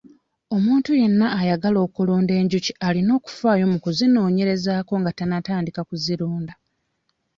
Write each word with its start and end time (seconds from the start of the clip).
Omuntu 0.55 0.89
yenna 0.99 1.27
ayagala 1.39 1.79
okulunda 1.87 2.33
enjuki 2.41 2.71
alina 2.87 3.11
okufaayo 3.19 3.65
mu 3.71 3.77
kuzinoonyerezaako 3.83 4.93
nga 5.01 5.11
tannatandika 5.17 5.81
kuzirunda. 5.89 6.53